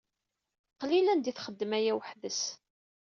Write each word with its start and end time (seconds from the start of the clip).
Qlil 0.79 1.07
anda 1.13 1.27
i 1.29 1.33
txeddem 1.33 1.71
aya 1.77 1.93
weḥd-s. 1.97 2.41